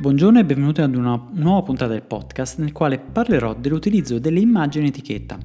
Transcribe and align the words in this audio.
Buongiorno 0.00 0.38
e 0.38 0.46
benvenuti 0.46 0.80
ad 0.80 0.94
una 0.94 1.28
nuova 1.32 1.60
puntata 1.60 1.92
del 1.92 2.00
podcast 2.00 2.58
nel 2.58 2.72
quale 2.72 2.98
parlerò 2.98 3.54
dell'utilizzo 3.54 4.18
delle 4.18 4.40
immagini 4.40 4.86
in 4.86 4.92
etichetta. 4.92 5.38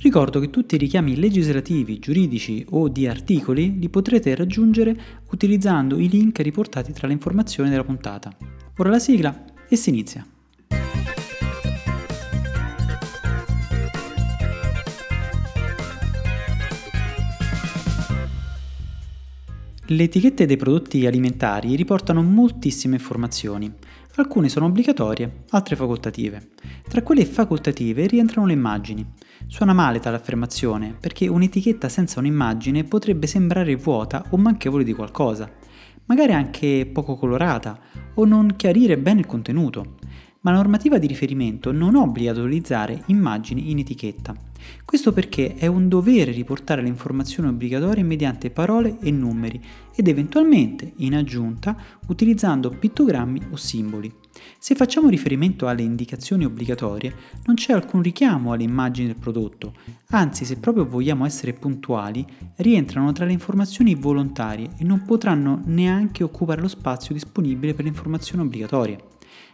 Ricordo 0.00 0.40
che 0.40 0.50
tutti 0.50 0.74
i 0.74 0.78
richiami 0.78 1.14
legislativi, 1.14 2.00
giuridici 2.00 2.66
o 2.70 2.88
di 2.88 3.06
articoli 3.06 3.78
li 3.78 3.88
potrete 3.88 4.34
raggiungere 4.34 5.00
utilizzando 5.30 6.00
i 6.00 6.08
link 6.08 6.40
riportati 6.40 6.92
tra 6.92 7.06
le 7.06 7.12
informazioni 7.12 7.70
della 7.70 7.84
puntata. 7.84 8.36
Ora 8.78 8.90
la 8.90 8.98
sigla 8.98 9.44
e 9.68 9.76
si 9.76 9.90
inizia. 9.90 10.26
Le 19.86 20.04
etichette 20.04 20.46
dei 20.46 20.56
prodotti 20.56 21.06
alimentari 21.06 21.74
riportano 21.74 22.22
moltissime 22.22 22.94
informazioni. 22.96 23.70
Alcune 24.14 24.48
sono 24.48 24.66
obbligatorie, 24.66 25.42
altre 25.50 25.74
facoltative. 25.74 26.50
Tra 26.88 27.02
quelle 27.02 27.26
facoltative 27.26 28.06
rientrano 28.06 28.46
le 28.46 28.52
immagini. 28.52 29.04
Suona 29.48 29.72
male 29.72 29.98
tale 29.98 30.16
affermazione, 30.16 30.94
perché 30.98 31.26
un'etichetta 31.26 31.88
senza 31.88 32.20
un'immagine 32.20 32.84
potrebbe 32.84 33.26
sembrare 33.26 33.74
vuota 33.74 34.24
o 34.30 34.36
manchevole 34.36 34.84
di 34.84 34.92
qualcosa, 34.92 35.50
magari 36.06 36.32
anche 36.32 36.88
poco 36.90 37.16
colorata 37.16 37.76
o 38.14 38.24
non 38.24 38.54
chiarire 38.54 38.96
bene 38.96 39.20
il 39.20 39.26
contenuto 39.26 39.96
ma 40.42 40.50
la 40.50 40.58
normativa 40.58 40.98
di 40.98 41.06
riferimento 41.06 41.72
non 41.72 41.94
obbliga 41.94 42.30
ad 42.30 42.38
utilizzare 42.38 43.02
immagini 43.06 43.70
in 43.70 43.78
etichetta. 43.78 44.34
Questo 44.84 45.12
perché 45.12 45.54
è 45.54 45.66
un 45.66 45.88
dovere 45.88 46.30
riportare 46.30 46.82
le 46.82 46.88
informazioni 46.88 47.48
obbligatorie 47.48 48.02
mediante 48.04 48.50
parole 48.50 48.98
e 49.00 49.10
numeri 49.10 49.60
ed 49.94 50.06
eventualmente, 50.08 50.92
in 50.98 51.14
aggiunta, 51.14 51.76
utilizzando 52.08 52.70
pittogrammi 52.70 53.40
o 53.50 53.56
simboli. 53.56 54.12
Se 54.58 54.74
facciamo 54.74 55.08
riferimento 55.08 55.66
alle 55.66 55.82
indicazioni 55.82 56.44
obbligatorie, 56.44 57.14
non 57.44 57.56
c'è 57.56 57.72
alcun 57.72 58.02
richiamo 58.02 58.52
alle 58.52 58.62
immagini 58.62 59.08
del 59.08 59.16
prodotto, 59.16 59.74
anzi 60.10 60.44
se 60.44 60.58
proprio 60.58 60.86
vogliamo 60.86 61.24
essere 61.24 61.52
puntuali, 61.52 62.24
rientrano 62.56 63.12
tra 63.12 63.24
le 63.24 63.32
informazioni 63.32 63.94
volontarie 63.94 64.70
e 64.78 64.84
non 64.84 65.04
potranno 65.04 65.62
neanche 65.66 66.24
occupare 66.24 66.60
lo 66.60 66.68
spazio 66.68 67.14
disponibile 67.14 67.74
per 67.74 67.84
le 67.84 67.90
informazioni 67.90 68.42
obbligatorie. 68.42 69.10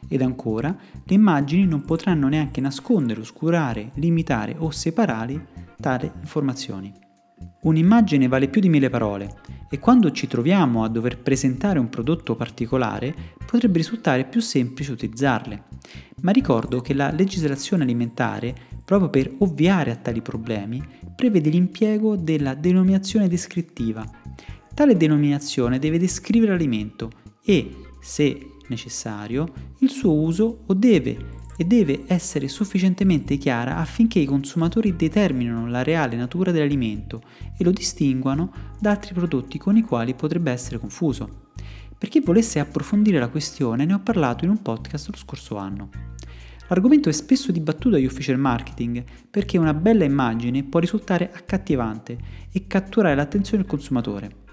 Ed 0.09 0.23
ancora, 0.23 0.77
le 1.05 1.15
immagini 1.15 1.67
non 1.67 1.83
potranno 1.83 2.29
neanche 2.29 2.61
nascondere, 2.61 3.21
oscurare, 3.21 3.91
limitare 3.95 4.55
o 4.59 4.71
separare 4.71 5.47
tali 5.81 6.11
informazioni. 6.21 6.93
Un'immagine 7.61 8.29
vale 8.29 8.49
più 8.49 8.61
di 8.61 8.69
mille 8.69 8.89
parole 8.89 9.41
e 9.69 9.79
quando 9.79 10.11
ci 10.13 10.27
troviamo 10.27 10.85
a 10.85 10.89
dover 10.89 11.19
presentare 11.19 11.79
un 11.79 11.89
prodotto 11.89 12.37
particolare 12.37 13.15
potrebbe 13.45 13.79
risultare 13.79 14.25
più 14.25 14.41
semplice 14.41 14.93
utilizzarle. 14.93 15.65
Ma 16.23 16.31
ricordo 16.31 16.81
che 16.81 16.95
la 16.95 17.11
legislazione 17.11 17.83
alimentare, 17.83 18.55
proprio 18.85 19.11
per 19.11 19.33
ovviare 19.39 19.91
a 19.91 19.97
tali 19.97 20.23
problemi, 20.23 20.83
prevede 21.15 21.51
l'impiego 21.51 22.17
della 22.17 22.55
denominazione 22.55 23.29
descrittiva. 23.29 24.09
Tale 24.75 24.97
denominazione 24.97 25.79
deve 25.79 25.99
descrivere 25.99 26.53
l'alimento 26.53 27.11
e, 27.45 27.75
se 28.01 28.39
necessario 28.69 29.53
il 29.79 29.91
suo 29.91 30.13
uso 30.13 30.61
o 30.67 30.75
deve 30.75 31.37
e 31.61 31.65
deve 31.65 32.05
essere 32.07 32.47
sufficientemente 32.47 33.37
chiara 33.37 33.79
affinché 33.79 34.21
i 34.21 34.27
consumatori 34.27 34.95
determinino 34.95 35.67
la 35.67 35.83
reale 35.83 36.15
natura 36.15 36.53
dell'alimento 36.53 37.21
e 37.59 37.65
lo 37.65 37.73
distinguano 37.73 38.53
da 38.79 38.91
altri 38.91 39.13
prodotti 39.13 39.59
con 39.59 39.77
i 39.77 39.83
quali 39.83 40.15
potrebbe 40.15 40.53
essere 40.53 40.79
confuso. 40.79 41.47
Per 41.99 42.09
chi 42.09 42.21
volesse 42.21 42.61
approfondire 42.61 43.19
la 43.19 43.29
questione 43.29 43.85
ne 43.85 43.95
ho 43.95 43.99
parlato 43.99 44.45
in 44.45 44.51
un 44.51 44.63
podcast 44.63 45.09
lo 45.11 45.17
scorso 45.17 45.57
anno. 45.57 45.91
L'argomento 46.69 47.09
è 47.09 47.13
spesso 47.13 47.51
dibattuto 47.51 47.91
dagli 47.91 48.07
official 48.07 48.39
marketing 48.39 49.03
perché 49.29 49.59
una 49.59 49.75
bella 49.75 50.05
immagine 50.05 50.63
può 50.63 50.79
risultare 50.79 51.33
accattivante 51.33 52.19
e 52.53 52.69
catturare 52.69 53.17
l'attenzione 53.17 53.63
del 53.63 53.71
consumatore. 53.71 54.47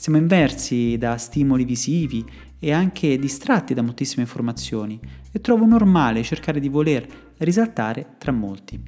Siamo 0.00 0.18
inversi 0.18 0.96
da 0.96 1.16
stimoli 1.16 1.64
visivi 1.64 2.24
e 2.60 2.70
anche 2.70 3.18
distratti 3.18 3.74
da 3.74 3.82
moltissime 3.82 4.22
informazioni 4.22 4.96
e 5.32 5.40
trovo 5.40 5.66
normale 5.66 6.22
cercare 6.22 6.60
di 6.60 6.68
voler 6.68 7.04
risaltare 7.38 8.14
tra 8.16 8.30
molti. 8.30 8.80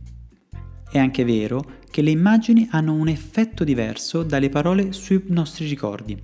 È 0.88 0.99
anche 0.99 1.25
vero 1.25 1.81
che 1.91 2.03
le 2.03 2.12
immagini 2.12 2.69
hanno 2.70 2.94
un 2.94 3.09
effetto 3.09 3.65
diverso 3.65 4.22
dalle 4.22 4.50
parole 4.50 4.93
sui 4.93 5.20
nostri 5.26 5.66
ricordi. 5.66 6.16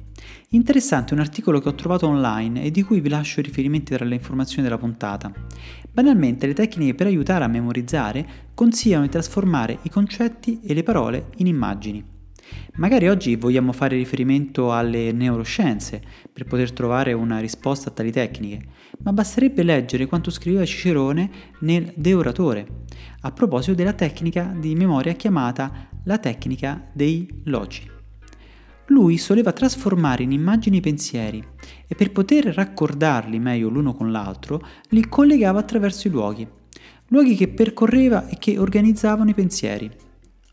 Interessante 0.51 1.15
un 1.15 1.21
articolo 1.21 1.59
che 1.59 1.69
ho 1.69 1.75
trovato 1.75 2.07
online 2.07 2.63
e 2.63 2.71
di 2.71 2.83
cui 2.83 3.01
vi 3.01 3.09
lascio 3.09 3.41
i 3.41 3.43
riferimenti 3.43 3.93
tra 3.93 4.05
le 4.05 4.15
informazioni 4.15 4.63
della 4.63 4.79
puntata. 4.79 5.33
Banalmente 5.91 6.47
le 6.47 6.55
tecniche 6.55 6.95
per 6.95 7.09
aiutare 7.09 7.43
a 7.43 7.49
memorizzare 7.49 8.25
consigliano 8.55 9.03
di 9.03 9.11
trasformare 9.11 9.81
i 9.83 9.91
concetti 9.91 10.61
e 10.63 10.75
le 10.75 10.85
parole 10.85 11.31
in 11.39 11.49
immagini. 11.49 12.15
Magari 12.77 13.09
oggi 13.09 13.37
vogliamo 13.37 13.73
fare 13.73 13.97
riferimento 13.97 14.73
alle 14.73 15.13
neuroscienze 15.13 16.03
per 16.33 16.45
poter 16.45 16.73
trovare 16.73 17.13
una 17.13 17.39
risposta 17.39 17.89
a 17.89 17.93
tali 17.93 18.13
tecniche, 18.13 18.61
ma 18.99 19.13
basterebbe 19.13 19.63
leggere 19.63 20.07
quanto 20.07 20.31
scriveva 20.31 20.65
Cicerone 20.65 21.31
nel 21.61 21.93
De 21.97 22.15
Oratore, 22.15 22.67
a 23.21 23.33
proposito 23.33 23.75
della 23.75 23.95
tecnica 23.95 24.55
di 24.59 24.75
memoria 24.75 25.15
chiamata 25.15 25.89
la 26.05 26.19
tecnica 26.19 26.87
dei 26.93 27.29
logi. 27.45 27.95
Lui 28.89 29.19
soleva 29.19 29.53
trasformare 29.53 30.23
in 30.23 30.31
immagini 30.31 30.77
i 30.77 30.81
pensieri 30.81 31.45
e 31.89 31.95
per 31.97 32.13
poter 32.13 32.45
raccordarli 32.45 33.39
meglio 33.41 33.69
l'uno 33.69 33.95
con 33.95 34.13
l'altro 34.13 34.65
li 34.91 35.09
collegava 35.09 35.59
attraverso 35.59 36.07
i 36.07 36.11
luoghi, 36.13 36.47
luoghi 37.09 37.35
che 37.35 37.49
percorreva 37.49 38.29
e 38.29 38.37
che 38.39 38.59
organizzavano 38.59 39.31
i 39.31 39.35
pensieri. 39.35 39.91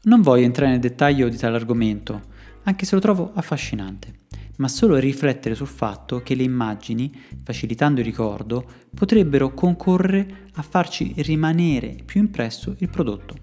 Non 0.06 0.22
voglio 0.22 0.44
entrare 0.44 0.72
nel 0.72 0.82
dettaglio 0.82 1.30
di 1.30 1.38
tale 1.38 1.56
argomento, 1.56 2.24
anche 2.64 2.86
se 2.86 2.96
lo 2.96 3.00
trovo 3.00 3.32
affascinante, 3.36 4.26
ma 4.58 4.68
solo 4.68 4.98
riflettere 4.98 5.56
sul 5.56 5.68
fatto 5.68 6.22
che 6.22 6.36
le 6.36 6.44
immagini, 6.44 7.10
facilitando 7.42 8.02
il 8.02 8.06
ricordo, 8.06 8.66
potrebbero 8.94 9.54
concorrere 9.54 10.48
a 10.56 10.62
farci 10.62 11.14
rimanere 11.20 11.96
più 12.04 12.20
impresso 12.20 12.76
il 12.80 12.90
prodotto. 12.90 13.36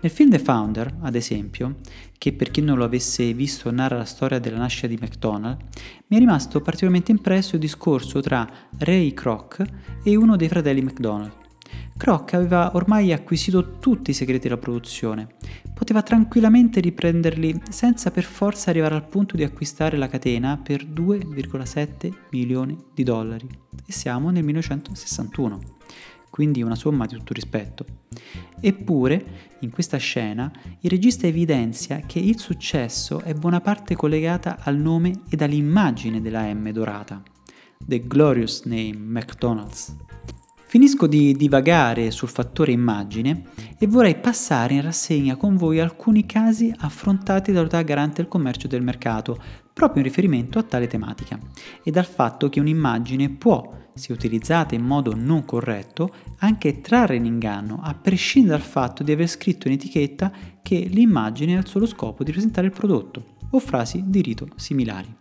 Nel 0.00 0.12
film 0.12 0.30
The 0.30 0.38
Founder, 0.38 0.98
ad 1.00 1.16
esempio, 1.16 1.78
che 2.16 2.32
per 2.32 2.52
chi 2.52 2.60
non 2.60 2.78
lo 2.78 2.84
avesse 2.84 3.32
visto 3.32 3.68
narra 3.72 3.96
la 3.96 4.04
storia 4.04 4.38
della 4.38 4.58
nascita 4.58 4.86
di 4.86 4.98
McDonald's, 5.00 5.64
mi 6.06 6.16
è 6.16 6.20
rimasto 6.20 6.60
particolarmente 6.60 7.10
impresso 7.10 7.56
il 7.56 7.60
discorso 7.60 8.20
tra 8.20 8.48
Ray 8.78 9.12
Kroc 9.14 9.64
e 10.04 10.14
uno 10.14 10.36
dei 10.36 10.46
fratelli 10.46 10.80
McDonald. 10.80 11.46
Kroc 11.96 12.34
aveva 12.34 12.74
ormai 12.74 13.12
acquisito 13.12 13.78
tutti 13.78 14.10
i 14.10 14.14
segreti 14.14 14.48
della 14.48 14.60
produzione, 14.60 15.34
poteva 15.74 16.02
tranquillamente 16.02 16.80
riprenderli 16.80 17.62
senza 17.70 18.10
per 18.10 18.24
forza 18.24 18.70
arrivare 18.70 18.94
al 18.94 19.06
punto 19.06 19.36
di 19.36 19.44
acquistare 19.44 19.96
la 19.96 20.08
catena 20.08 20.60
per 20.62 20.84
2,7 20.84 22.12
milioni 22.30 22.76
di 22.94 23.02
dollari. 23.02 23.48
E 23.86 23.92
siamo 23.92 24.30
nel 24.30 24.44
1961, 24.44 25.60
quindi 26.30 26.62
una 26.62 26.74
somma 26.74 27.06
di 27.06 27.14
tutto 27.14 27.32
rispetto. 27.32 27.84
Eppure, 28.60 29.56
in 29.60 29.70
questa 29.70 29.96
scena, 29.96 30.50
il 30.80 30.90
regista 30.90 31.26
evidenzia 31.26 32.00
che 32.00 32.18
il 32.18 32.38
successo 32.38 33.20
è 33.20 33.34
buona 33.34 33.60
parte 33.60 33.94
collegata 33.94 34.58
al 34.60 34.76
nome 34.76 35.22
ed 35.28 35.42
all'immagine 35.42 36.20
della 36.20 36.52
M 36.52 36.70
dorata. 36.70 37.22
The 37.84 38.06
Glorious 38.06 38.64
Name 38.64 38.96
McDonald's. 38.96 39.94
Finisco 40.68 41.06
di 41.06 41.32
divagare 41.32 42.10
sul 42.10 42.28
fattore 42.28 42.72
immagine 42.72 43.44
e 43.78 43.86
vorrei 43.86 44.18
passare 44.18 44.74
in 44.74 44.82
rassegna 44.82 45.36
con 45.36 45.56
voi 45.56 45.80
alcuni 45.80 46.26
casi 46.26 46.70
affrontati 46.76 47.52
dall'autorità 47.52 47.88
garante 47.88 48.16
del 48.16 48.28
commercio 48.30 48.66
e 48.66 48.68
del 48.68 48.82
mercato, 48.82 49.42
proprio 49.72 50.02
in 50.02 50.08
riferimento 50.08 50.58
a 50.58 50.62
tale 50.62 50.86
tematica, 50.86 51.38
e 51.82 51.90
dal 51.90 52.04
fatto 52.04 52.50
che 52.50 52.60
un'immagine 52.60 53.30
può, 53.30 53.88
se 53.94 54.12
utilizzata 54.12 54.74
in 54.74 54.82
modo 54.82 55.14
non 55.16 55.46
corretto, 55.46 56.12
anche 56.40 56.82
trarre 56.82 57.16
in 57.16 57.24
inganno, 57.24 57.80
a 57.82 57.94
prescindere 57.94 58.58
dal 58.58 58.66
fatto 58.66 59.02
di 59.02 59.12
aver 59.12 59.26
scritto 59.26 59.68
in 59.68 59.72
etichetta 59.72 60.30
che 60.60 60.80
l'immagine 60.80 61.56
ha 61.56 61.60
il 61.60 61.66
solo 61.66 61.86
scopo 61.86 62.22
di 62.22 62.30
presentare 62.32 62.66
il 62.66 62.74
prodotto, 62.74 63.36
o 63.52 63.58
frasi 63.58 64.04
di 64.06 64.20
rito 64.20 64.46
similari. 64.56 65.16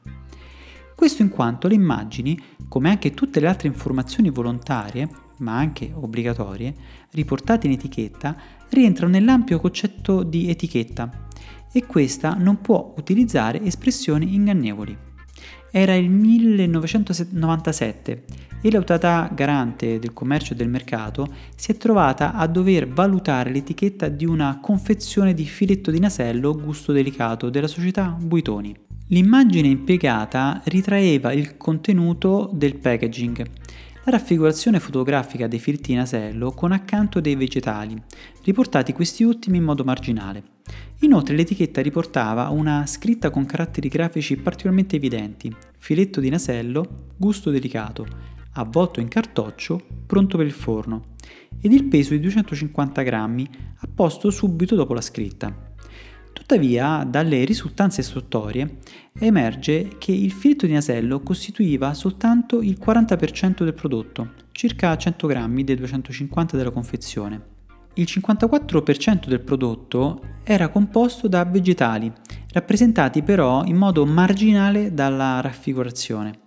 Questo 0.93 1.21
in 1.21 1.29
quanto 1.29 1.69
le 1.69 1.75
immagini, 1.75 2.37
come 2.67 2.89
anche 2.89 3.13
tutte 3.13 3.39
le 3.39 3.47
altre 3.47 3.69
informazioni 3.69 4.29
volontarie, 4.29 5.25
ma 5.39 5.57
anche 5.57 5.91
obbligatorie, 5.93 6.73
riportate 7.11 7.67
in 7.67 7.73
etichetta, 7.73 8.35
rientrano 8.69 9.11
nell'ampio 9.11 9.59
concetto 9.59 10.23
di 10.23 10.49
etichetta 10.49 11.27
e 11.71 11.85
questa 11.85 12.33
non 12.33 12.61
può 12.61 12.93
utilizzare 12.97 13.61
espressioni 13.63 14.33
ingannevoli. 14.33 14.97
Era 15.71 15.95
il 15.95 16.09
1997 16.09 18.23
e 18.61 18.71
l'autorità 18.71 19.29
garante 19.33 19.99
del 19.99 20.13
commercio 20.13 20.53
e 20.53 20.55
del 20.55 20.69
mercato 20.69 21.27
si 21.55 21.71
è 21.71 21.77
trovata 21.77 22.33
a 22.33 22.47
dover 22.47 22.87
valutare 22.87 23.51
l'etichetta 23.51 24.07
di 24.07 24.25
una 24.25 24.59
confezione 24.61 25.33
di 25.33 25.45
filetto 25.45 25.91
di 25.91 25.99
nasello 25.99 26.55
gusto 26.55 26.91
delicato 26.91 27.49
della 27.49 27.67
società 27.67 28.15
Buitoni. 28.19 28.75
L'immagine 29.09 29.67
impiegata 29.67 30.61
ritraeva 30.65 31.31
il 31.31 31.55
contenuto 31.55 32.49
del 32.53 32.75
packaging 32.75 33.45
raffigurazione 34.09 34.79
fotografica 34.79 35.47
dei 35.47 35.59
filetti 35.59 35.91
di 35.91 35.97
nasello 35.97 36.51
con 36.51 36.71
accanto 36.71 37.19
dei 37.19 37.35
vegetali, 37.35 38.01
riportati 38.43 38.93
questi 38.93 39.23
ultimi 39.23 39.57
in 39.57 39.63
modo 39.63 39.83
marginale. 39.83 40.43
Inoltre 41.01 41.35
l'etichetta 41.35 41.81
riportava 41.81 42.49
una 42.49 42.85
scritta 42.85 43.29
con 43.29 43.45
caratteri 43.45 43.89
grafici 43.89 44.37
particolarmente 44.37 44.95
evidenti, 44.95 45.53
filetto 45.77 46.21
di 46.21 46.29
nasello, 46.29 47.07
gusto 47.17 47.51
delicato, 47.51 48.07
avvolto 48.53 48.99
in 48.99 49.09
cartoccio, 49.09 49.85
pronto 50.05 50.37
per 50.37 50.45
il 50.45 50.53
forno, 50.53 51.15
ed 51.59 51.73
il 51.73 51.85
peso 51.85 52.11
di 52.11 52.21
250 52.21 53.01
grammi, 53.01 53.47
apposto 53.79 54.31
subito 54.31 54.75
dopo 54.75 54.93
la 54.93 55.01
scritta. 55.01 55.66
Tuttavia, 56.37 57.03
dalle 57.03 57.43
risultanze 57.45 58.01
istruttorie 58.01 58.77
emerge 59.17 59.95
che 59.97 60.11
il 60.11 60.31
filetto 60.31 60.67
di 60.67 60.73
nasello 60.73 61.21
costituiva 61.21 61.95
soltanto 61.95 62.61
il 62.61 62.77
40% 62.79 63.63
del 63.63 63.73
prodotto, 63.73 64.33
circa 64.51 64.95
100 64.95 65.25
grammi 65.25 65.63
dei 65.63 65.75
250 65.75 66.55
della 66.55 66.69
confezione. 66.69 67.55
Il 67.95 68.05
54% 68.07 69.27
del 69.27 69.41
prodotto 69.41 70.21
era 70.43 70.69
composto 70.69 71.27
da 71.27 71.43
vegetali, 71.43 72.13
rappresentati 72.51 73.23
però 73.23 73.63
in 73.65 73.75
modo 73.75 74.05
marginale 74.05 74.93
dalla 74.93 75.41
raffigurazione. 75.41 76.41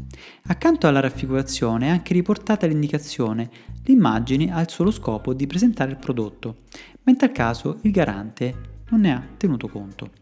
Accanto 0.44 0.86
alla 0.86 1.00
raffigurazione 1.00 1.88
è 1.88 1.90
anche 1.90 2.14
riportata 2.14 2.64
l'indicazione 2.68 3.50
l'immagine 3.84 4.52
ha 4.52 4.60
il 4.60 4.70
solo 4.70 4.92
scopo 4.92 5.34
di 5.34 5.48
presentare 5.48 5.90
il 5.90 5.96
prodotto, 5.96 6.58
ma 7.02 7.10
in 7.10 7.18
tal 7.18 7.32
caso 7.32 7.78
il 7.82 7.90
garante 7.90 8.78
non 8.90 9.00
ne 9.00 9.12
ha 9.12 9.22
tenuto 9.36 9.68
conto. 9.68 10.20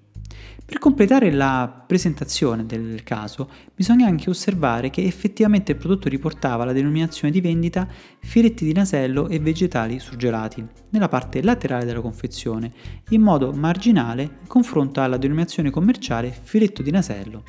Per 0.65 0.79
completare 0.79 1.31
la 1.31 1.83
presentazione 1.87 2.67
del 2.67 3.03
caso 3.03 3.49
bisogna 3.75 4.07
anche 4.07 4.29
osservare 4.29 4.91
che 4.91 5.03
effettivamente 5.03 5.73
il 5.73 5.79
prodotto 5.79 6.11
riportava 6.11 6.67
la 6.67 6.75
denominazione 6.75 7.33
di 7.33 7.41
vendita 7.41 7.89
filetti 8.21 8.67
di 8.67 8.75
nasello 8.75 9.29
e 9.29 9.39
vegetali 9.39 9.99
surgelati 9.99 10.63
nella 10.91 11.09
parte 11.09 11.43
laterale 11.43 11.87
della 11.87 12.03
confezione, 12.03 12.71
in 13.09 13.23
modo 13.23 13.53
marginale 13.53 14.23
in 14.23 14.47
confronto 14.47 15.01
alla 15.01 15.17
denominazione 15.17 15.71
commerciale 15.71 16.39
filetto 16.43 16.83
di 16.83 16.91
nasello. 16.91 17.45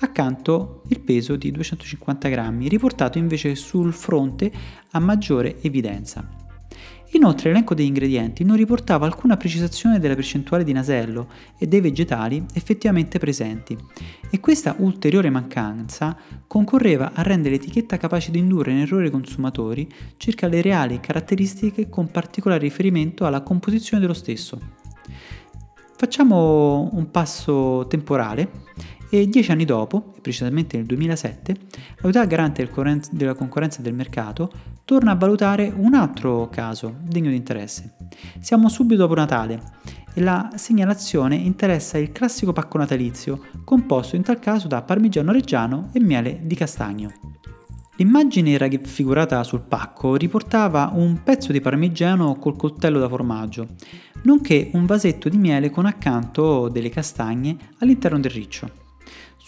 Accanto 0.00 0.82
il 0.88 1.00
peso 1.00 1.36
di 1.36 1.50
250 1.50 2.28
grammi, 2.28 2.68
riportato 2.68 3.16
invece 3.16 3.54
sul 3.54 3.94
fronte 3.94 4.52
a 4.90 4.98
maggiore 4.98 5.56
evidenza. 5.62 6.47
Inoltre 7.12 7.48
l'elenco 7.48 7.74
degli 7.74 7.86
ingredienti 7.86 8.44
non 8.44 8.56
riportava 8.56 9.06
alcuna 9.06 9.36
precisazione 9.36 9.98
della 9.98 10.14
percentuale 10.14 10.62
di 10.62 10.72
nasello 10.72 11.28
e 11.56 11.66
dei 11.66 11.80
vegetali 11.80 12.44
effettivamente 12.52 13.18
presenti 13.18 13.76
e 14.30 14.40
questa 14.40 14.74
ulteriore 14.78 15.30
mancanza 15.30 16.16
concorreva 16.46 17.12
a 17.14 17.22
rendere 17.22 17.54
l'etichetta 17.54 17.96
capace 17.96 18.30
di 18.30 18.38
indurre 18.38 18.72
in 18.72 18.78
errore 18.78 19.06
i 19.06 19.10
consumatori 19.10 19.88
circa 20.18 20.46
le 20.48 20.60
reali 20.60 21.00
caratteristiche 21.00 21.88
con 21.88 22.10
particolare 22.10 22.60
riferimento 22.60 23.24
alla 23.24 23.42
composizione 23.42 24.02
dello 24.02 24.14
stesso. 24.14 24.60
Facciamo 25.96 26.90
un 26.92 27.10
passo 27.10 27.86
temporale 27.88 28.50
e 29.10 29.28
dieci 29.28 29.50
anni 29.50 29.64
dopo, 29.64 30.12
precisamente 30.20 30.76
nel 30.76 30.86
2007, 30.86 31.56
l'autorità 32.00 32.24
garante 32.24 32.70
della 33.12 33.34
concorrenza 33.34 33.82
del 33.82 33.94
mercato 33.94 34.50
torna 34.84 35.12
a 35.12 35.16
valutare 35.16 35.72
un 35.74 35.94
altro 35.94 36.48
caso 36.48 36.96
degno 37.02 37.30
di 37.30 37.36
interesse. 37.36 37.96
Siamo 38.40 38.68
subito 38.68 39.02
dopo 39.02 39.14
Natale 39.14 39.60
e 40.14 40.20
la 40.20 40.50
segnalazione 40.54 41.36
interessa 41.36 41.98
il 41.98 42.12
classico 42.12 42.52
pacco 42.52 42.78
natalizio, 42.78 43.44
composto 43.64 44.16
in 44.16 44.22
tal 44.22 44.38
caso 44.38 44.66
da 44.66 44.82
parmigiano 44.82 45.32
reggiano 45.32 45.90
e 45.92 46.00
miele 46.00 46.40
di 46.42 46.54
castagno. 46.54 47.12
L'immagine 47.96 48.56
raffigurata 48.56 49.42
sul 49.42 49.62
pacco 49.62 50.14
riportava 50.14 50.92
un 50.94 51.22
pezzo 51.24 51.50
di 51.50 51.60
parmigiano 51.60 52.36
col 52.36 52.56
coltello 52.56 53.00
da 53.00 53.08
formaggio, 53.08 53.70
nonché 54.22 54.70
un 54.74 54.86
vasetto 54.86 55.28
di 55.28 55.36
miele 55.36 55.70
con 55.70 55.84
accanto 55.84 56.68
delle 56.68 56.90
castagne 56.90 57.56
all'interno 57.78 58.20
del 58.20 58.30
riccio. 58.30 58.86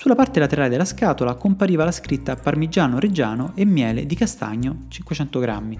Sulla 0.01 0.15
parte 0.15 0.41
laterale 0.41 0.71
della 0.71 0.87
scatola 0.87 1.35
compariva 1.35 1.85
la 1.85 1.93
scritta 1.93 2.35
parmigiano 2.35 2.99
reggiano 2.99 3.53
e 3.55 3.67
miele 3.67 4.07
di 4.07 4.15
castagno 4.15 4.85
500 4.89 5.39
grammi 5.39 5.79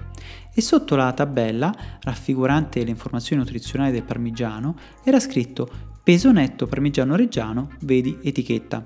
e 0.53 0.61
sotto 0.61 0.95
la 0.95 1.11
tabella, 1.11 1.73
raffigurante 2.01 2.83
le 2.83 2.91
informazioni 2.91 3.41
nutrizionali 3.41 3.91
del 3.91 4.03
parmigiano, 4.03 4.75
era 5.03 5.19
scritto 5.19 5.67
peso 6.03 6.31
netto 6.31 6.67
parmigiano 6.67 7.15
reggiano, 7.15 7.71
vedi 7.79 8.19
etichetta. 8.21 8.85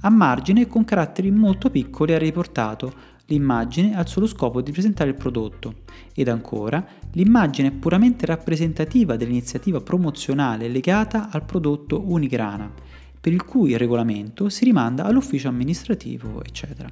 A 0.00 0.10
margine, 0.10 0.66
con 0.66 0.82
caratteri 0.82 1.30
molto 1.30 1.70
piccoli, 1.70 2.10
era 2.10 2.24
riportato 2.24 2.92
l'immagine 3.26 3.96
ha 3.96 4.00
il 4.00 4.08
solo 4.08 4.26
scopo 4.26 4.62
di 4.62 4.72
presentare 4.72 5.10
il 5.10 5.16
prodotto. 5.16 5.82
Ed 6.12 6.26
ancora 6.26 6.84
l'immagine 7.12 7.68
è 7.68 7.72
puramente 7.72 8.26
rappresentativa 8.26 9.14
dell'iniziativa 9.14 9.80
promozionale 9.80 10.66
legata 10.66 11.28
al 11.30 11.44
prodotto 11.44 12.02
Unigrana 12.04 12.96
per 13.26 13.34
il 13.34 13.44
cui 13.44 13.76
regolamento 13.76 14.48
si 14.48 14.64
rimanda 14.64 15.02
all'ufficio 15.02 15.48
amministrativo, 15.48 16.44
eccetera. 16.44 16.88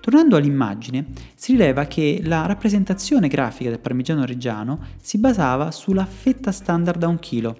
Tornando 0.00 0.34
all'immagine, 0.34 1.12
si 1.36 1.52
rileva 1.52 1.84
che 1.84 2.18
la 2.24 2.44
rappresentazione 2.46 3.28
grafica 3.28 3.70
del 3.70 3.78
parmigiano 3.78 4.24
reggiano 4.24 4.80
si 5.00 5.16
basava 5.18 5.70
sulla 5.70 6.06
fetta 6.06 6.50
standard 6.50 6.98
da 6.98 7.06
un 7.06 7.20
chilo. 7.20 7.56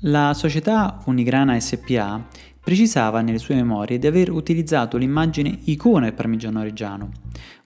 La 0.00 0.34
società 0.34 1.00
Unigrana 1.06 1.58
SPA 1.58 2.28
precisava 2.62 3.22
nelle 3.22 3.38
sue 3.38 3.54
memorie 3.54 3.98
di 3.98 4.06
aver 4.06 4.30
utilizzato 4.30 4.98
l'immagine 4.98 5.60
icona 5.64 6.04
del 6.04 6.12
parmigiano 6.12 6.62
reggiano, 6.62 7.08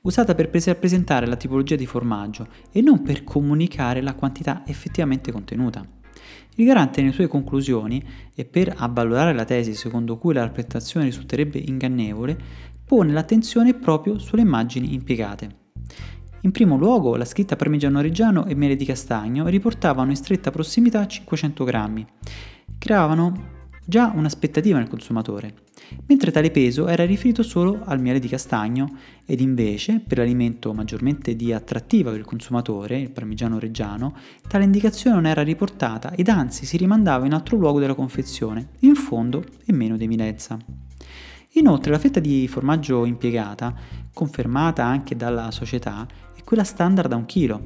usata 0.03 0.37
per 0.37 0.51
rappresentare 0.53 1.27
la 1.27 1.35
tipologia 1.35 1.75
di 1.75 1.85
formaggio 1.85 2.47
e 2.71 2.81
non 2.81 3.03
per 3.03 3.25
comunicare 3.25 4.03
la 4.03 4.15
quantità 4.15 4.63
effettivamente 4.67 5.33
contenuta. 5.33 5.85
Il 6.57 6.65
garante 6.65 7.01
nelle 7.01 7.13
sue 7.13 7.27
conclusioni, 7.27 8.03
e 8.35 8.45
per 8.45 8.73
avvalorare 8.77 9.33
la 9.33 9.45
tesi 9.45 9.75
secondo 9.75 10.17
cui 10.17 10.35
la 10.35 10.43
rappresentazione 10.43 11.07
risulterebbe 11.07 11.59
ingannevole, 11.59 12.37
pone 12.85 13.13
l'attenzione 13.13 13.75
proprio 13.75 14.19
sulle 14.19 14.43
immagini 14.43 14.95
impiegate. 14.95 15.63
In 16.43 16.51
primo 16.51 16.77
luogo, 16.77 17.17
la 17.17 17.25
scritta 17.25 17.57
parmigiano 17.57 18.01
reggiano 18.03 18.45
e 18.45 18.55
miele 18.55 18.77
di 18.77 18.85
castagno 18.85 19.47
riportavano 19.47 20.11
in 20.11 20.17
stretta 20.17 20.51
prossimità 20.51 21.07
500 21.07 21.65
grammi, 21.65 22.07
creavano 22.77 23.54
già 23.85 24.13
un'aspettativa 24.15 24.79
nel 24.79 24.89
consumatore 24.89 25.65
mentre 26.07 26.31
tale 26.31 26.51
peso 26.51 26.87
era 26.89 27.05
riferito 27.05 27.43
solo 27.43 27.83
al 27.85 28.01
miele 28.01 28.19
di 28.19 28.29
castagno 28.29 28.97
ed 29.25 29.41
invece, 29.41 30.01
per 30.07 30.19
l'alimento 30.19 30.73
maggiormente 30.73 31.37
di 31.37 31.53
attrattiva 31.53 32.11
per 32.11 32.21
il 32.21 32.25
consumatore, 32.25 32.99
il 32.99 33.11
parmigiano 33.11 33.59
reggiano, 33.59 34.15
tale 34.47 34.65
indicazione 34.65 35.17
non 35.17 35.27
era 35.27 35.43
riportata 35.43 36.13
ed 36.13 36.29
anzi 36.29 36.67
si 36.67 36.77
rimandava 36.77 37.27
in 37.27 37.33
altro 37.33 37.57
luogo 37.57 37.81
della 37.81 37.95
confezione, 37.95 38.71
in 38.81 38.95
fondo 38.95 39.45
e 39.65 39.73
meno 39.73 39.97
di 39.97 40.05
evidenza. 40.05 40.59
Inoltre 41.57 41.93
la 41.93 41.99
fetta 41.99 42.19
di 42.19 42.49
formaggio 42.49 43.05
impiegata, 43.05 43.75
confermata 44.13 44.85
anche 44.85 45.15
dalla 45.15 45.51
società, 45.53 46.07
è 46.37 46.43
quella 46.43 46.65
standard 46.65 47.09
da 47.09 47.17
un 47.17 47.27
chilo, 47.27 47.63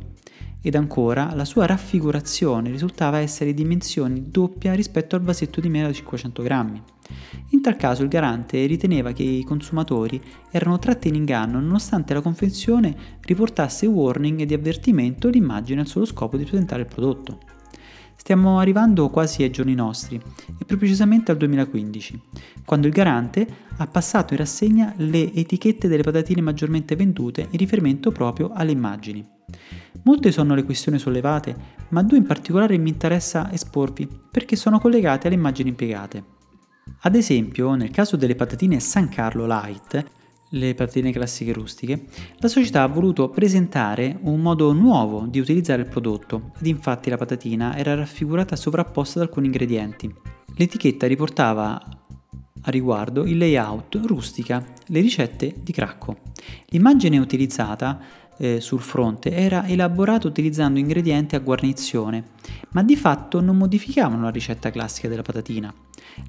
ed 0.61 0.75
ancora 0.75 1.35
la 1.35 1.45
sua 1.45 1.67
raffigurazione 1.67 2.71
risultava 2.71 3.19
essere 3.19 3.53
di 3.53 3.63
dimensioni 3.63 4.31
doppia 4.31 4.75
rispetto 4.75 5.17
al 5.17 5.23
vasetto 5.23 5.61
di 5.61 5.69
miele 5.69 5.89
da 5.89 5.93
500 5.93 6.43
grammi. 6.43 6.83
In 7.51 7.63
tal 7.63 7.77
caso 7.77 8.03
il 8.03 8.09
garante 8.09 8.67
riteneva 8.67 9.13
che 9.13 9.23
i 9.23 9.45
consumatori 9.45 10.21
erano 10.51 10.79
tratti 10.79 11.09
in 11.09 11.15
inganno 11.15 11.61
nonostante 11.61 12.13
la 12.13 12.21
confezione 12.21 12.95
riportasse 13.23 13.87
warning 13.87 14.43
di 14.43 14.55
avvertimento 14.55 15.29
l'immagine 15.29 15.81
al 15.81 15.87
solo 15.87 16.05
scopo 16.05 16.37
di 16.37 16.45
presentare 16.45 16.83
il 16.83 16.89
prodotto. 16.89 17.39
Stiamo 18.17 18.59
arrivando 18.59 19.09
quasi 19.11 19.45
ai 19.45 19.51
giorni 19.51 19.75
nostri, 19.75 20.17
e 20.17 20.65
più 20.67 20.77
precisamente 20.77 21.31
al 21.31 21.39
2015, 21.39 22.21
quando 22.65 22.89
il 22.89 22.93
garante 22.93 23.47
ha 23.77 23.87
passato 23.87 24.35
in 24.35 24.41
rassegna 24.41 24.93
le 24.97 25.33
etichette 25.33 25.89
delle 25.89 26.03
patatine 26.03 26.43
maggiormente 26.43 26.97
vendute 26.97 27.47
in 27.49 27.59
riferimento 27.59 28.11
proprio 28.11 28.51
alle 28.53 28.73
immagini. 28.73 29.38
Molte 30.05 30.33
sono 30.33 30.55
le 30.55 30.65
questioni 30.65 30.99
sollevate, 30.99 31.57
ma 31.91 32.03
due 32.03 32.19
in 32.19 32.27
particolare 32.27 32.79
mi 32.79 32.91
interessa 32.91 33.53
esporvi 33.53 34.09
perché 34.31 34.57
sono 34.57 34.79
collegate 34.79 35.27
alle 35.27 35.37
immagini 35.37 35.71
impiegate. 35.71 36.25
Ad 37.01 37.15
esempio, 37.15 37.75
nel 37.75 37.91
caso 37.91 38.17
delle 38.17 38.35
patatine 38.35 38.81
San 38.81 39.09
Carlo 39.09 39.47
Light, 39.47 40.05
le 40.51 40.75
patatine 40.75 41.13
classiche 41.13 41.53
rustiche, 41.53 42.07
la 42.39 42.49
società 42.49 42.83
ha 42.83 42.87
voluto 42.89 43.29
presentare 43.29 44.19
un 44.23 44.41
modo 44.41 44.73
nuovo 44.73 45.27
di 45.27 45.41
utilizzare 45.41 45.83
il 45.83 45.89
prodotto 45.89 46.53
ed 46.59 46.67
infatti 46.67 47.11
la 47.11 47.19
patatina 47.19 47.77
era 47.77 47.95
raffigurata 47.95 48.57
sovrapposta 48.57 49.21
ad 49.21 49.27
alcuni 49.27 49.47
ingredienti. 49.47 50.13
L'etichetta 50.57 51.07
riportava 51.07 51.81
a 52.61 52.71
riguardo 52.71 53.25
il 53.25 53.37
layout 53.37 54.01
rustica, 54.05 54.65
le 54.87 55.01
ricette 55.01 55.55
di 55.63 55.73
cracco. 55.73 56.17
L'immagine 56.69 57.19
utilizzata 57.19 58.01
eh, 58.39 58.61
sul 58.61 58.81
fronte 58.81 59.33
era 59.33 59.67
elaborato 59.67 60.29
utilizzando 60.29 60.79
ingredienti 60.79 61.35
a 61.35 61.41
guarnizione, 61.41 62.25
ma 62.71 62.83
di 62.83 62.97
fatto 62.97 63.41
non 63.41 63.57
modificavano 63.57 64.23
la 64.23 64.31
ricetta 64.31 64.71
classica 64.71 65.09
della 65.09 65.23
patatina. 65.23 65.73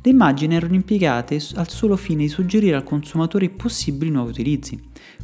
Le 0.01 0.11
immagini 0.11 0.55
erano 0.55 0.75
impiegate 0.75 1.41
al 1.55 1.69
solo 1.69 1.95
fine 1.95 2.23
di 2.23 2.29
suggerire 2.29 2.75
al 2.75 2.83
consumatore 2.83 3.49
possibili 3.49 4.11
nuovi 4.11 4.31
utilizzi, 4.31 4.79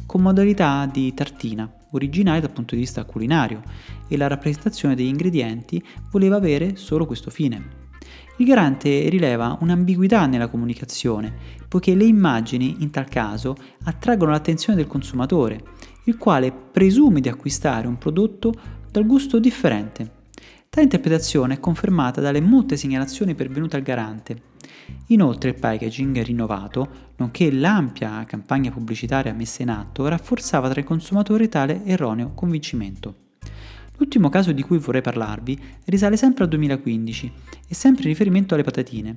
con 0.06 0.22
modalità 0.22 0.88
di 0.90 1.12
tartina. 1.14 1.70
originali 1.92 2.40
dal 2.40 2.50
punto 2.50 2.74
di 2.74 2.82
vista 2.82 3.04
culinario 3.04 3.62
e 4.08 4.16
la 4.16 4.26
rappresentazione 4.26 4.94
degli 4.94 5.06
ingredienti 5.06 5.82
voleva 6.10 6.36
avere 6.36 6.76
solo 6.76 7.06
questo 7.06 7.30
fine. 7.30 7.84
Il 8.38 8.44
garante 8.44 9.08
rileva 9.08 9.56
un'ambiguità 9.60 10.26
nella 10.26 10.48
comunicazione, 10.48 11.32
poiché 11.68 11.94
le 11.94 12.04
immagini, 12.04 12.76
in 12.80 12.90
tal 12.90 13.08
caso, 13.08 13.56
attraggono 13.84 14.32
l'attenzione 14.32 14.76
del 14.76 14.86
consumatore, 14.86 15.62
il 16.06 16.16
quale 16.16 16.52
presume 16.52 17.20
di 17.20 17.28
acquistare 17.28 17.86
un 17.86 17.98
prodotto 17.98 18.52
dal 18.90 19.06
gusto 19.06 19.38
differente. 19.38 20.10
Tale 20.68 20.84
interpretazione 20.84 21.54
è 21.54 21.60
confermata 21.60 22.20
dalle 22.20 22.40
molte 22.40 22.76
segnalazioni 22.76 23.34
pervenute 23.34 23.76
al 23.76 23.82
garante. 23.82 24.42
Inoltre 25.06 25.50
il 25.50 25.58
packaging 25.58 26.22
rinnovato, 26.22 26.88
nonché 27.16 27.50
l'ampia 27.50 28.24
campagna 28.24 28.70
pubblicitaria 28.70 29.32
messa 29.32 29.62
in 29.62 29.70
atto, 29.70 30.06
rafforzava 30.06 30.68
tra 30.68 30.80
i 30.80 30.84
consumatori 30.84 31.48
tale 31.48 31.84
erroneo 31.84 32.32
convincimento. 32.34 33.25
L'ultimo 33.98 34.28
caso 34.28 34.52
di 34.52 34.62
cui 34.62 34.78
vorrei 34.78 35.00
parlarvi 35.00 35.58
risale 35.86 36.16
sempre 36.16 36.44
al 36.44 36.50
2015 36.50 37.32
e 37.66 37.74
sempre 37.74 38.02
in 38.02 38.08
riferimento 38.08 38.54
alle 38.54 38.62
patatine, 38.62 39.16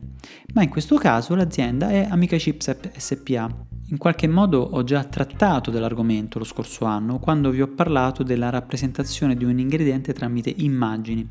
ma 0.53 0.63
in 0.63 0.69
questo 0.69 0.95
caso 0.95 1.35
l'azienda 1.35 1.89
è 1.89 2.07
Amica 2.09 2.37
Chips 2.37 2.75
SPA. 2.95 3.65
In 3.89 3.97
qualche 3.97 4.27
modo 4.27 4.59
ho 4.59 4.83
già 4.83 5.03
trattato 5.03 5.69
dell'argomento 5.71 6.37
lo 6.37 6.45
scorso 6.45 6.85
anno 6.85 7.19
quando 7.19 7.49
vi 7.49 7.61
ho 7.61 7.67
parlato 7.67 8.23
della 8.23 8.49
rappresentazione 8.49 9.35
di 9.35 9.43
un 9.43 9.59
ingrediente 9.59 10.13
tramite 10.13 10.53
immagini, 10.57 11.27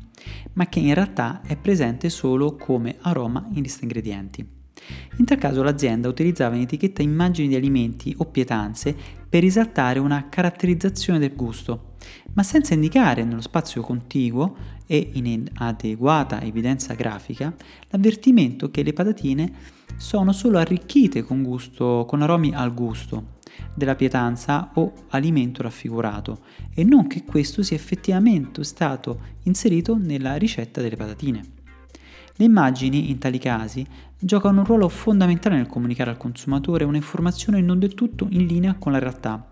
ma 0.53 0.67
che 0.67 0.79
in 0.79 0.93
realtà 0.93 1.41
è 1.41 1.55
presente 1.55 2.09
solo 2.09 2.55
come 2.55 2.97
aroma 3.01 3.47
in 3.53 3.61
lista 3.63 3.83
ingredienti. 3.83 4.57
In 5.17 5.25
tal 5.25 5.37
caso 5.37 5.63
l'azienda 5.63 6.07
utilizzava 6.07 6.55
in 6.55 6.61
etichetta 6.61 7.01
immagini 7.01 7.49
di 7.49 7.55
alimenti 7.55 8.13
o 8.17 8.25
pietanze 8.25 8.95
per 9.27 9.41
risaltare 9.41 9.99
una 9.99 10.27
caratterizzazione 10.29 11.19
del 11.19 11.35
gusto, 11.35 11.95
ma 12.33 12.43
senza 12.43 12.73
indicare 12.73 13.23
nello 13.23 13.41
spazio 13.41 13.81
contiguo 13.81 14.55
e 14.85 15.11
in 15.13 15.47
adeguata 15.55 16.41
evidenza 16.41 16.93
grafica 16.93 17.53
l'avvertimento 17.89 18.71
che 18.71 18.83
le 18.83 18.93
patatine 18.93 19.51
sono 19.97 20.31
solo 20.31 20.57
arricchite 20.57 21.23
con, 21.23 21.43
gusto, 21.43 22.05
con 22.07 22.21
aromi 22.21 22.53
al 22.53 22.73
gusto 22.73 23.37
della 23.73 23.95
pietanza 23.95 24.71
o 24.75 24.93
alimento 25.09 25.61
raffigurato 25.61 26.39
e 26.73 26.83
non 26.83 27.07
che 27.07 27.23
questo 27.23 27.61
sia 27.63 27.75
effettivamente 27.75 28.63
stato 28.63 29.19
inserito 29.43 29.97
nella 29.97 30.35
ricetta 30.35 30.81
delle 30.81 30.95
patatine. 30.95 31.57
Le 32.35 32.45
immagini, 32.45 33.09
in 33.09 33.17
tali 33.17 33.37
casi, 33.37 33.85
giocano 34.17 34.59
un 34.59 34.65
ruolo 34.65 34.87
fondamentale 34.87 35.57
nel 35.57 35.67
comunicare 35.67 36.11
al 36.11 36.17
consumatore 36.17 36.85
un'informazione 36.85 37.59
non 37.59 37.79
del 37.79 37.93
tutto 37.93 38.27
in 38.29 38.45
linea 38.45 38.75
con 38.75 38.93
la 38.93 38.99
realtà. 38.99 39.45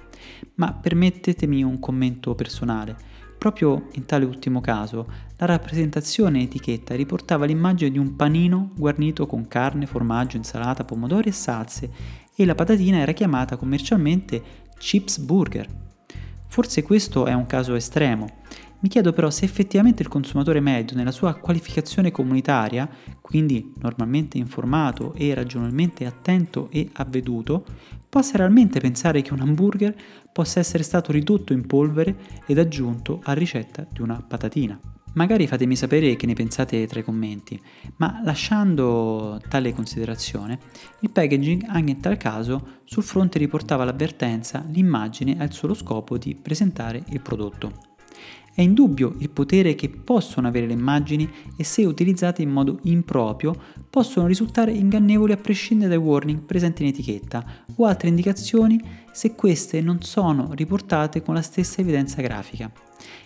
Ma 0.56 0.74
permettetemi 0.74 1.64
un 1.64 1.80
commento 1.80 2.36
personale. 2.36 2.96
Proprio 3.38 3.90
in 3.94 4.06
tale 4.06 4.26
ultimo 4.26 4.62
caso, 4.62 5.08
la 5.38 5.46
rappresentazione 5.46 6.42
etichetta 6.42 6.96
riportava 6.96 7.46
l'immagine 7.46 7.92
di 7.92 8.00
un 8.00 8.16
panino 8.16 8.72
guarnito 8.76 9.28
con 9.28 9.48
carne, 9.48 9.86
formaggio, 9.86 10.38
insalata, 10.38 10.84
pomodori 10.84 11.30
e 11.30 11.34
salse 11.34 11.92
e 12.36 12.46
la 12.46 12.56
patatina 12.56 12.98
era 12.98 13.12
chiamata 13.12 13.56
commercialmente 13.56 14.42
chips 14.78 15.20
burger. 15.20 15.68
Forse 16.46 16.82
questo 16.82 17.26
è 17.26 17.34
un 17.34 17.46
caso 17.46 17.76
estremo, 17.76 18.28
mi 18.79 18.89
chiedo 18.89 19.12
però 19.12 19.29
se 19.29 19.46
effettivamente 19.46 20.03
il 20.03 20.07
consumatore 20.07 20.60
medio 20.60 20.96
nella 20.96 21.12
sua 21.12 21.36
qualificazione 21.36 22.12
comunitaria, 22.12 22.88
quindi 23.22 23.74
normalmente 23.79 24.38
informato 24.38 25.13
e 25.15 25.34
ragionevolmente 25.34 26.05
attento 26.05 26.69
e 26.72 26.89
avveduto, 26.93 27.65
possa 28.07 28.38
realmente 28.38 28.79
pensare 28.79 29.22
che 29.22 29.34
un 29.34 29.41
hamburger 29.41 29.96
possa 30.31 30.60
essere 30.60 30.84
stato 30.84 31.12
ridotto 31.12 31.53
in 31.53 31.65
polvere 31.65 32.15
ed 32.46 32.60
aggiunto 32.60 33.19
a 33.24 33.34
ricetta 33.34 33.86
di 33.91 34.01
una 34.01 34.24
patatina. 34.25 34.79
Magari 35.13 35.48
fatemi 35.48 35.75
sapere 35.75 36.15
che 36.15 36.27
ne 36.27 36.36
pensate 36.36 36.86
tra 36.86 37.00
i 37.00 37.03
commenti, 37.03 37.60
ma 37.96 38.22
lasciando 38.24 39.41
tale 39.50 39.74
considerazione, 39.74 40.60
il 41.00 41.10
packaging 41.10 41.63
anche 41.67 41.91
in 41.91 42.00
tal 42.00 42.17
caso 42.17 42.81
sul 42.84 43.01
fronte 43.01 43.39
riportava 43.39 43.84
l'avvertenza, 43.84 44.63
l'immagine 44.69 45.38
ha 45.39 45.43
il 45.43 45.53
solo 45.53 45.74
scopo 45.74 46.19
di 46.19 46.36
presentare 46.36 47.03
il 47.10 47.22
prodotto. 47.22 47.96
È 48.58 48.64
indubbio 48.64 49.14
il 49.20 49.30
potere 49.30 49.76
che 49.76 49.88
possono 49.88 50.48
avere 50.48 50.66
le 50.66 50.74
immagini 50.74 51.30
e 51.56 51.64
se 51.64 51.86
utilizzate 51.86 52.42
in 52.42 52.50
modo 52.50 52.80
improprio 52.86 53.56
possono 53.88 54.26
risultare 54.26 54.72
ingannevoli 54.72 55.32
a 55.32 55.38
prescindere 55.38 55.90
dai 55.90 56.00
warning 56.00 56.40
presenti 56.40 56.82
in 56.82 56.90
etichetta 56.90 57.46
o 57.76 57.86
altre 57.86 58.08
indicazioni 58.08 58.82
se 59.12 59.36
queste 59.36 59.80
non 59.80 60.02
sono 60.02 60.54
riportate 60.56 61.22
con 61.22 61.36
la 61.36 61.44
stessa 61.44 61.82
evidenza 61.82 62.20
grafica. 62.24 62.72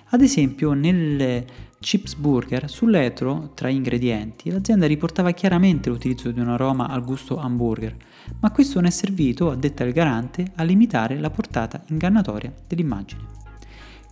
Ad 0.10 0.22
esempio 0.22 0.74
nel 0.74 1.46
chips 1.80 2.16
burger 2.16 2.70
sull'etro 2.70 3.52
tra 3.54 3.70
ingredienti 3.70 4.52
l'azienda 4.52 4.86
riportava 4.86 5.32
chiaramente 5.32 5.88
l'utilizzo 5.88 6.30
di 6.32 6.42
un 6.42 6.50
aroma 6.50 6.90
al 6.90 7.06
gusto 7.06 7.38
hamburger, 7.38 7.96
ma 8.42 8.52
questo 8.52 8.82
non 8.82 8.90
è 8.90 8.92
servito, 8.92 9.50
a 9.50 9.56
detta 9.56 9.86
il 9.86 9.94
garante, 9.94 10.52
a 10.56 10.64
limitare 10.64 11.18
la 11.18 11.30
portata 11.30 11.82
ingannatoria 11.88 12.54
dell'immagine 12.68 13.40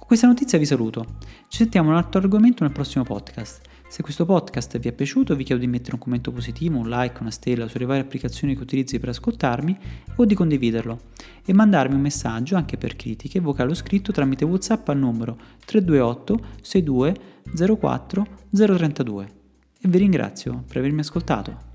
questa 0.09 0.25
notizia 0.25 0.57
vi 0.57 0.65
saluto. 0.65 1.05
Ci 1.49 1.57
sentiamo 1.57 1.89
un 1.89 1.95
altro 1.95 2.19
argomento 2.19 2.63
nel 2.63 2.73
prossimo 2.73 3.03
podcast. 3.03 3.61
Se 3.87 4.01
questo 4.01 4.25
podcast 4.25 4.79
vi 4.79 4.87
è 4.87 4.91
piaciuto 4.91 5.35
vi 5.35 5.43
chiedo 5.43 5.61
di 5.61 5.67
mettere 5.67 5.93
un 5.93 5.99
commento 5.99 6.31
positivo, 6.31 6.79
un 6.79 6.89
like, 6.89 7.21
una 7.21 7.29
stella 7.29 7.67
sulle 7.67 7.85
varie 7.85 8.01
applicazioni 8.01 8.55
che 8.55 8.63
utilizzi 8.63 8.97
per 8.97 9.09
ascoltarmi 9.09 9.77
o 10.15 10.25
di 10.25 10.33
condividerlo 10.33 10.99
e 11.45 11.53
mandarmi 11.53 11.93
un 11.93 12.01
messaggio 12.01 12.55
anche 12.55 12.75
per 12.75 12.95
critiche 12.95 13.39
vocale 13.39 13.69
o 13.69 13.75
scritto 13.75 14.11
tramite 14.11 14.45
WhatsApp 14.45 14.87
al 14.89 14.97
numero 14.97 15.37
328 15.63 16.45
62 16.59 17.15
04 17.77 18.27
032. 18.49 19.31
E 19.79 19.87
vi 19.87 19.97
ringrazio 19.99 20.63
per 20.67 20.77
avermi 20.77 21.01
ascoltato. 21.01 21.68